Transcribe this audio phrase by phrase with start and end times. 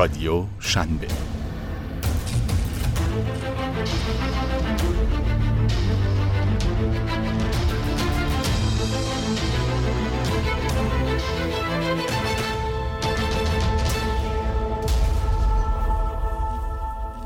[0.00, 1.06] رادیو شنبه.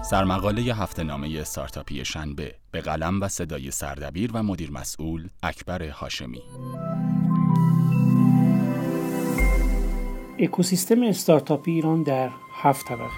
[0.02, 6.42] سرمقاله هفته نامه استارتاپی شنبه به قلم و صدای سردبیر و مدیر مسئول اکبر هاشمی.
[10.38, 12.30] اکوسیستم استارتاپی ایران در
[12.64, 13.10] هفت طبقه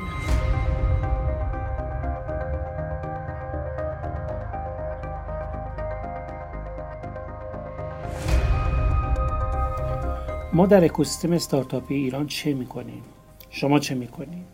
[10.53, 13.03] ما در اکوسیستم استارتاپی ایران چه می‌کنیم؟
[13.51, 14.47] شما چه می‌کنید؟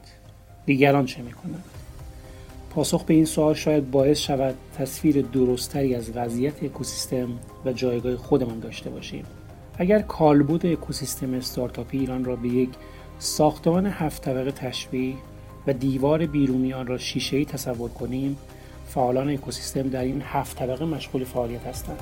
[0.66, 1.64] دیگران چه می‌کنند؟
[2.70, 7.28] پاسخ به این سوال شاید باعث شود تصویر درستری از وضعیت اکوسیستم
[7.64, 9.24] و جایگاه خودمان داشته باشیم.
[9.78, 12.70] اگر کالبد اکوسیستم استارتاپی ایران را به یک
[13.23, 15.15] ساختمان هفت طبقه تشبیه
[15.67, 18.39] و دیوار بیرونی آن را شیشه‌ای تصور کنیم
[18.89, 21.98] فعالان اکوسیستم در این هفت طبقه مشغول فعالیت هستند.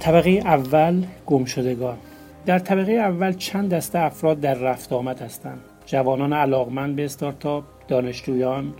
[0.00, 1.96] طبقه اول گمشدگان.
[2.46, 5.60] در طبقه اول چند دسته افراد در رفت آمد هستند.
[5.86, 8.74] جوانان علاقمند به استارتاپ دانشجویان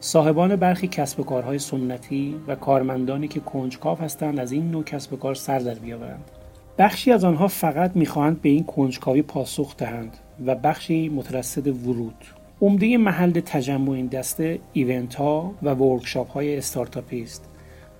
[0.00, 5.12] صاحبان برخی کسب و کارهای سنتی و کارمندانی که کنجکاو هستند از این نوع کسب
[5.12, 6.30] و کار سر در بیاورند.
[6.78, 10.16] بخشی از آنها فقط می‌خواهند به این کنجکاوی پاسخ دهند
[10.46, 12.24] و بخشی مترصد ورود.
[12.62, 17.44] عمده محل تجمع این دسته ایونت ها و ورکشاپ های استارتاپی است.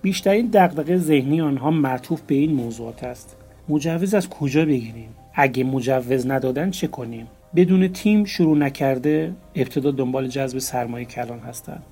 [0.03, 3.37] بیشترین دغدغه ذهنی آنها معطوف به این موضوعات است.
[3.69, 10.29] مجوز از کجا بگیریم؟ اگه مجوز ندادن چه کنیم؟ بدون تیم شروع نکرده ابتدا دنبال
[10.29, 11.83] جذب سرمایه کلان هستند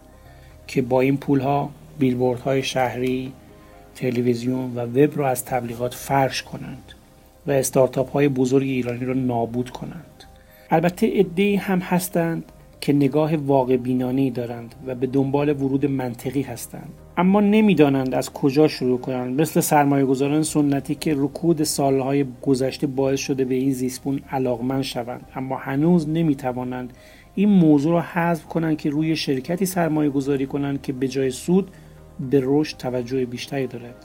[0.66, 3.32] که با این پول ها بیلبورد های شهری
[3.94, 6.92] تلویزیون و وب را از تبلیغات فرش کنند
[7.46, 10.24] و استارتاپ های بزرگ ایرانی را نابود کنند.
[10.70, 16.88] البته ادهی هم هستند که نگاه واقع بینانی دارند و به دنبال ورود منطقی هستند.
[17.16, 19.40] اما نمی‌دانند از کجا شروع کنند.
[19.40, 25.20] مثل سرمایه گذاران سنتی که رکود سالهای گذشته باعث شده به این زیسپون علاقمند شوند.
[25.34, 26.92] اما هنوز نمی‌توانند
[27.34, 31.70] این موضوع را حذف کنند که روی شرکتی سرمایه گذاری کنند که به جای سود
[32.30, 34.04] به رشد توجه بیشتری دارد.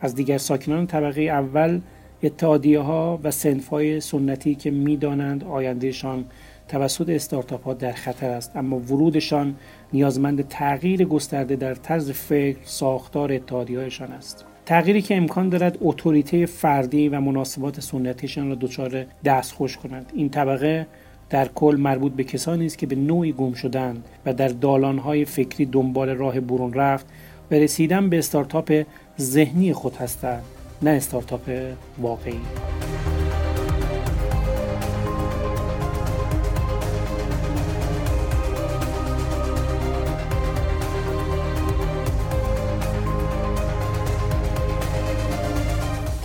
[0.00, 1.80] از دیگر ساکنان طبقه اول
[2.22, 6.24] اتحادیه ها و سنف های سنتی که می‌دانند آیندهشان
[6.68, 9.56] توسط استارتاپ ها در خطر است اما ورودشان
[9.92, 14.44] نیازمند تغییر گسترده در طرز فکر ساختار اتحادیهایشان است.
[14.66, 20.12] تغییری که امکان دارد اتوریته فردی و مناسبات سنتیشان را دچار دستخوش کنند.
[20.14, 20.86] این طبقه
[21.30, 25.66] در کل مربوط به کسانی است که به نوعی گم شدند و در دالانهای فکری
[25.66, 27.06] دنبال راه برون رفت
[27.50, 28.82] و رسیدن به استارتاپ
[29.20, 30.42] ذهنی خود هستند
[30.82, 31.50] نه استارتاپ
[31.98, 32.40] واقعی.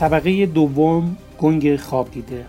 [0.03, 2.45] طبقه دوم گنگ خواب دیده.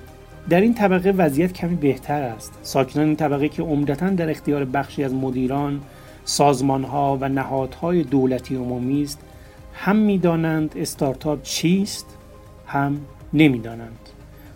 [0.49, 2.59] در این طبقه وضعیت کمی بهتر است.
[2.63, 5.81] ساکنان این طبقه که عمدتا در اختیار بخشی از مدیران
[6.25, 9.19] سازمانها و نهادهای دولتی عمومی است
[9.75, 12.07] هم می‌دانند استارتاپ چیست
[12.67, 13.01] هم
[13.33, 13.99] نمی‌دانند.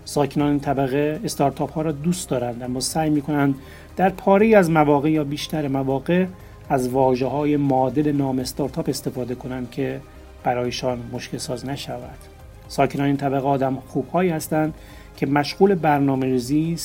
[0.05, 3.55] ساکنان این طبقه استارتاپ ها را دوست دارند اما سعی می کنند
[3.97, 6.27] در پاره از مواقع یا بیشتر مواقع
[6.69, 10.01] از واجه های معادل نام استارتاپ استفاده کنند که
[10.45, 12.38] برایشان مشکل ساز نشود.
[12.69, 14.75] ساکنان این طبقه آدم خوبهایی هستند
[15.17, 16.77] که مشغول برنامه ریزی،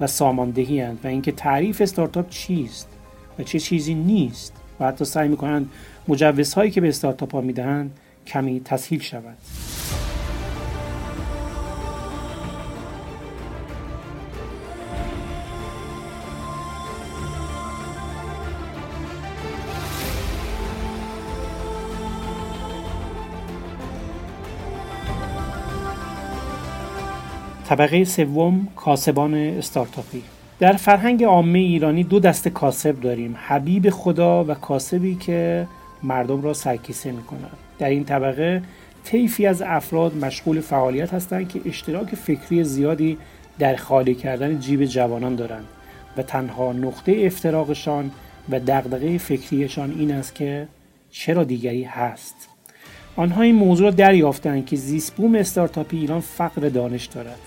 [0.00, 2.88] و ساماندهی هستند و اینکه تعریف استارتاپ چیست
[3.38, 5.70] و چه چیزی نیست و حتی سعی می‌کنند
[6.08, 7.90] مجوزهایی که به استارتاپ ها می‌دهند
[8.26, 9.36] کمی تسهیل شود.
[27.68, 30.22] طبقه سوم کاسبان استارتاپی.
[30.58, 35.66] در فرهنگ عامه ایرانی دو دسته کاسب داریم حبیب خدا و کاسبی که
[36.02, 38.62] مردم را سرکیسه می کنند در این طبقه
[39.04, 43.18] طیفی از افراد مشغول فعالیت هستند که اشتراک فکری زیادی
[43.58, 45.64] در خالی کردن جیب جوانان دارند
[46.16, 48.10] و تنها نقطه افتراقشان
[48.50, 50.68] و دغدغه فکریشان این است که
[51.10, 52.53] چرا دیگری هست.
[53.16, 57.38] آنها این موضوع را دریافتند که زیست‌بوم استارتاپی ایران فقر دانش دارد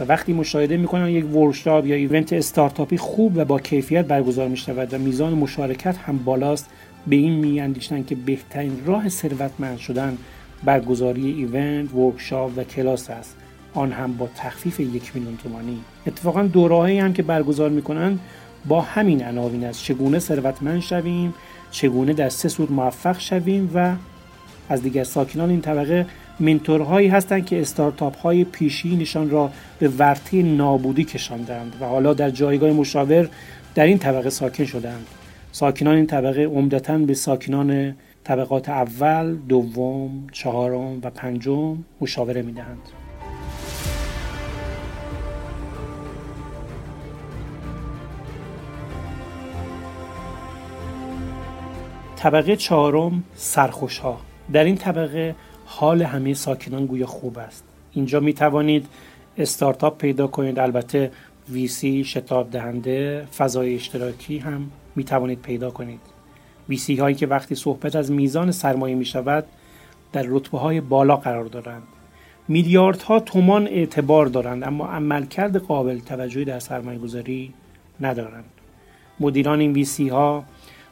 [0.00, 4.94] و وقتی مشاهده می‌کنن یک workshop یا event استارتاپی خوب و با کیفیت برگزار می‌شود
[4.94, 6.70] و میزان مشارکت هم بالاست
[7.06, 10.18] به این میاندیشند که بهترین راه ثروتمند شدن
[10.64, 13.36] برگزاری event، workshop و کلاس است.
[13.74, 15.78] آن هم با تخفیف یک میلیون تومانی.
[16.06, 18.20] اتفاقا دوره‌هایی هم که برگزار می‌کنند
[18.68, 19.84] با همین عناوین است.
[19.84, 21.34] چگونه ثروتمند شویم
[21.70, 23.94] چگونه در سه سود موفق شویم و
[24.68, 26.06] از دیگر ساکنان این طبقه
[26.40, 32.72] منتورهایی هستند که استارتاپ های پیشینشان را به ورطه نابودی کشاندند و حالا در جایگاه
[32.72, 33.28] مشاور
[33.74, 35.06] در این طبقه ساکن شدند
[35.52, 42.82] ساکنان این طبقه عمدتا به ساکنان طبقات اول، دوم، چهارم و پنجم مشاوره می‌دهند.
[52.16, 55.34] طبقه چهارم سرخوشها در این طبقه
[55.66, 57.64] حال همه ساکنان گویا خوب است.
[57.92, 58.86] اینجا می توانید
[59.38, 60.58] استارتاپ پیدا کنید.
[60.58, 61.10] البته
[61.48, 66.00] ویسی شتاب دهنده فضای اشتراکی هم می توانید پیدا کنید.
[66.68, 69.44] ویسی هایی که وقتی صحبت از میزان سرمایه می شود
[70.12, 71.82] در رتبه های بالا قرار دارند.
[72.48, 77.54] میلیاردها تومان اعتبار دارند اما عملکرد قابل توجهی در سرمایه گذاری
[78.00, 78.44] ندارند.
[79.20, 80.44] مدیران این ویسی ها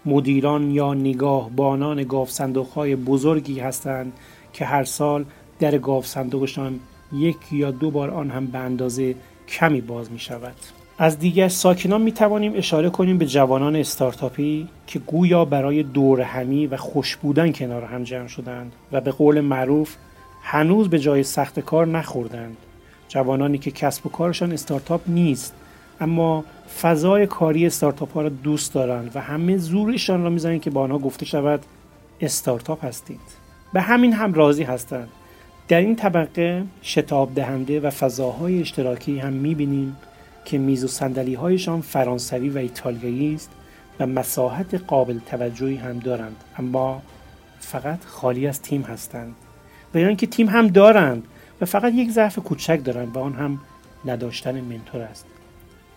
[0.06, 4.12] مدیران یا نگاهبانان گاف صندوق های بزرگی هستند
[4.52, 5.24] که هر سال
[5.58, 6.80] در گاف صندوقشان
[7.12, 9.14] یک یا دو بار آن هم به اندازه
[9.48, 10.54] کمی باز می شود.
[10.98, 16.66] از دیگر ساکنان می توانیم اشاره کنیم به جوانان استارتاپی که گویا برای دور همی
[16.66, 19.94] و خوش بودن کنار هم جمع شدند و به قول معروف
[20.42, 22.56] هنوز به جای سخت کار نخوردند.
[23.08, 25.54] جوانانی که کسب و کارشان استارتاپ نیست
[26.00, 26.44] اما
[26.80, 30.98] فضای کاری استارتاپ ها را دوست دارند و همه زورشان را می‌زنند که با آنها
[30.98, 31.60] گفته شود
[32.20, 33.20] استارتاپ هستید.
[33.72, 35.08] به همین هم راضی هستند.
[35.68, 39.96] در این طبقه شتاب دهنده و فضاهای اشتراکی هم می‌بینیم
[40.44, 43.50] که میز و سندلی هایشان فرانسوی و ایتالیایی است
[44.00, 47.02] و مساحت قابل توجهی هم دارند اما
[47.60, 49.34] فقط خالی از تیم هستند.
[49.94, 51.24] و یا اینکه تیم هم دارند
[51.60, 53.60] و فقط یک ضعف کوچک دارند و آن هم
[54.04, 55.26] نداشتن منتور است.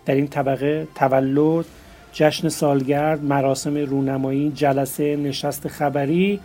[0.05, 1.65] در این طبقه تولد
[2.13, 6.39] جشن سالگرد مراسم رونمایی جلسه نشست خبری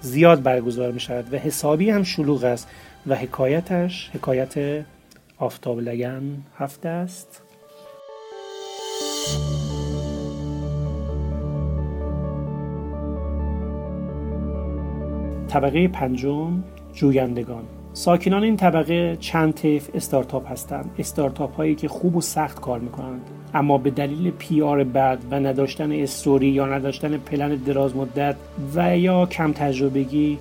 [0.00, 2.68] زیاد برگزار می شود و حسابی هم شلوغ است
[3.06, 4.84] و حکایتش حکایت
[5.38, 6.22] آفتاب لگن
[6.58, 7.42] هفته است.
[15.48, 17.79] طبقه پنجم جویندگان.
[17.92, 20.90] ساکنان این طبقه چند طیف استارتاپ هستند.
[20.98, 23.20] استارتاپ هایی که خوب و سخت کار می‌کنند.
[23.54, 28.36] اما به دلیل پی آر بد و نداشتن استوری یا نداشتن پلن دراز مدت
[28.74, 30.38] و یا کم تجربگی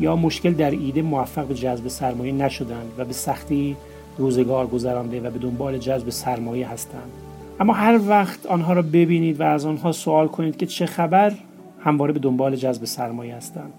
[0.00, 3.76] یا مشکل در ایده موفق به جذب سرمایه نشدند و به سختی
[4.18, 7.10] روزگار گذرانده و به دنبال جذب سرمایه هستند.
[7.60, 11.32] اما هر وقت آنها را ببینید و از آنها سوال کنید که چه خبر
[11.80, 13.72] همواره به دنبال جذب سرمایه هستند.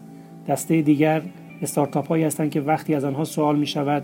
[0.48, 1.22] دسته دیگر
[1.62, 4.04] استارتاپ هایی هستند که وقتی از آنها سوال می شود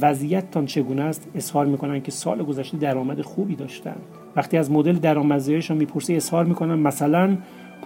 [0.00, 4.02] وضعیتتان چگونه است اظهار می‌کنند که سال گذشته درآمد خوبی داشتند.
[4.36, 7.36] وقتی از مدل درآمدزاییشان می‌پرسی اظهار می‌کنن مثلا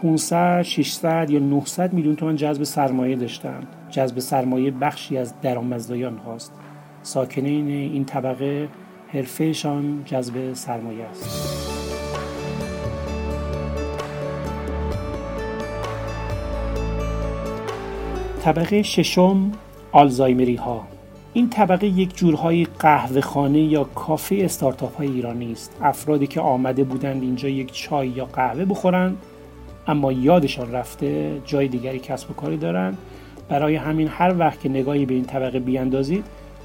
[0.03, 3.67] 500 600 یا 900 میلیون تومان جذب سرمایه داشتند.
[3.91, 6.53] جذب سرمایه بخشی از درآمدزایی آنهاست
[7.03, 8.69] ساکنین این طبقه
[9.09, 11.60] حرفهشان جذب سرمایه است.
[18.43, 19.53] طبقه ششم
[19.93, 20.85] آلزایمری ها
[21.33, 25.77] این طبقه یک جورهای قهوه خانه یا کافه استارتاپ های ایرانی است.
[25.83, 29.19] افرادی که آمده بودند اینجا یک چای یا قهوه بخورند
[29.87, 32.99] اما یادشان رفته جای دیگری کسب و کاری دارند.
[33.49, 36.25] برای همین هر وقت که نگاهی به این طبقه بیاندازید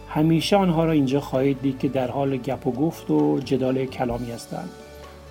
[0.09, 4.31] همیشه آنها را اینجا خواهید دید که در حال گپ و گفت و جدال کلامی
[4.31, 4.69] هستند.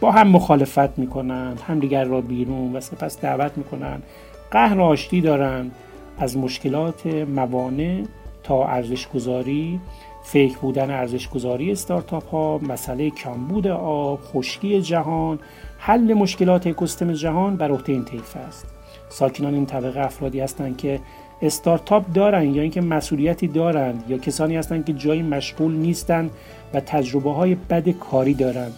[0.01, 4.03] با هم مخالفت می‌کنند همدیگر را بیرون و سپس دعوت می‌کنند.
[4.51, 5.73] قهر آشتی دارند.
[6.19, 8.05] از مشکلات موانع
[8.43, 9.81] تا ارزش گذاری
[10.25, 15.39] فیک بودن ارزش گذاری استارتاپ ها مسئله کمبود آب خشکی جهان
[15.79, 18.67] حل مشکلات اکوسیستم جهان بر عهده این طیف است.
[19.09, 21.01] ساکنان این طبقه افرادی هستند که
[21.43, 26.31] استارتاپ دارند یا اینکه مسئولیتی دارند یا کسانی هستند که جایی مشغول نیستند
[26.75, 28.75] و تجربه های بد کاری دارند.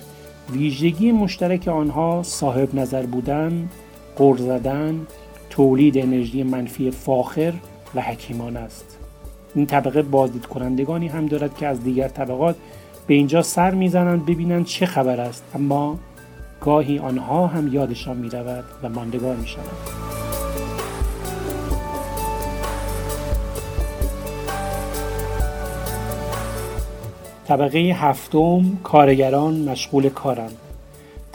[0.53, 3.69] ویژگی مشترک آنها صاحب نظر بودن
[4.17, 5.07] قرض زدن
[5.51, 7.53] تولید انرژی منفی فاخر
[7.95, 8.99] و حکیمان است.
[9.55, 12.57] این طبقه بازدید کنندگانی هم دارد که از دیگر طبقات
[13.07, 15.45] به اینجا سر می‌زنند ببینند چه خبر است.
[15.55, 15.99] اما
[16.61, 19.65] گاهی آنها هم یادشان می رود و ماندگار می شود.
[27.49, 30.66] طبقه هفتم کارگران مشغول کارند.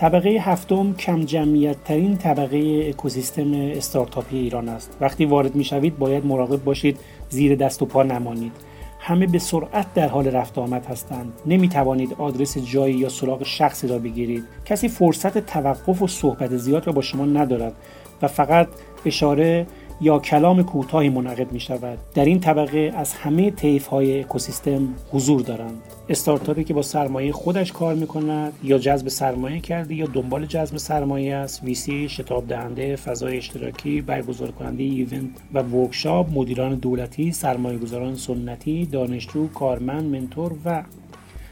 [0.01, 4.97] طبقه هفتم کم جمعیت ترین طبقه اکوسیستم استارتاپی ایران است.
[5.01, 8.51] وقتی وارد می شوید باید مراقب باشید زیر دست و پا نمانید.
[8.99, 11.33] همه به سرعت در حال رفت آمد هستند.
[11.45, 14.43] نمی توانید آدرس جایی یا سراغ شخصی را بگیرید.
[14.65, 17.73] کسی فرصت توقف و صحبت زیاد را با شما ندارد
[18.21, 18.67] و فقط
[19.05, 19.67] اشاره
[20.01, 25.41] یا کلام کوتاهی منعقد می شود در این طبقه از همه طیف های اکوسیستم حضور
[25.41, 25.81] دارند.
[26.09, 30.77] استارتاپی که با سرمایه خودش کار می کند یا جذب سرمایه کرده یا دنبال جذب
[30.77, 31.63] سرمایه است.
[31.63, 38.85] VC شتاب دهنده فضای اشتراکی برگزار کننده event و workshop مدیران دولتی سرمایه گذاران سنتی
[38.85, 40.83] دانشجو کارمند mentor و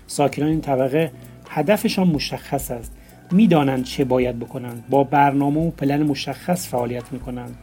[0.07, 1.11] ساکنان این طبقه
[1.49, 2.91] هدفشان مشخص است.
[3.31, 4.83] می‌دانند چه باید بکنند.
[4.89, 7.57] با برنامه و پلن مشخص فعالیت می کنند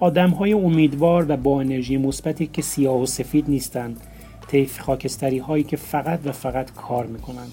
[0.00, 4.00] آدم های امیدوار و با انرژی مثبتی که سیاه و سفید نیستند
[4.48, 7.50] طیف خاکستری هایی که فقط و فقط کار می‌کنند.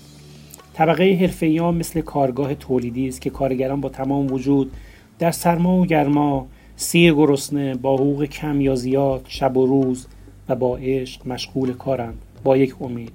[0.73, 4.71] طبقه حرفه‌ایان مثل کارگاه تولیدی است که کارگران با تمام وجود
[5.19, 10.07] در سرما و گرما سیر گرسنه با حقوق کم یا زیاد شب و روز
[10.49, 12.17] و با عشق مشغول کارند.
[12.43, 13.11] با یک امید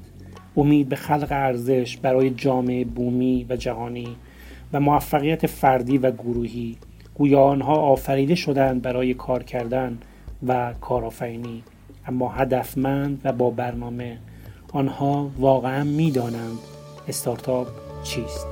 [0.56, 4.08] امید به خلق ارزش برای جامعه بومی و جهانی
[4.72, 6.76] و موفقیت فردی و گروهی.
[7.20, 9.98] گویا آنها آفریده شدند برای کار کردن
[10.46, 11.62] و کارآفرینی
[12.06, 14.18] اما هدفمند و با برنامه.
[14.72, 16.58] آنها واقعا می‌دانند
[17.08, 17.66] استارتاپ
[18.02, 18.46] چیست.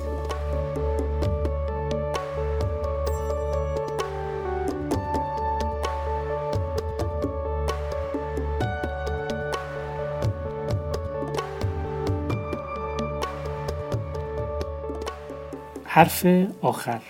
[15.85, 16.27] حرف
[16.63, 17.01] آخر.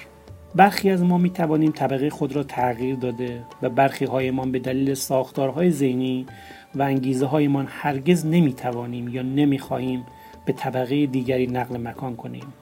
[0.54, 4.94] برخی از ما می توانیم طبقه خود را تغییر داده و برخی هایمان به دلیل
[4.94, 6.26] ساختارهای ذهنی
[6.74, 10.04] و انگیزه هایمان هرگز نمی توانیم یا نمی خواهیم
[10.44, 12.52] به طبقه دیگری نقل مکان کنیم.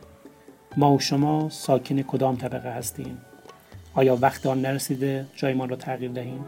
[0.76, 3.18] ما و شما ساکن کدام طبقه هستیم؟
[3.94, 6.44] آیا وقت آن نرسیده جایمان را تغییر دهیم؟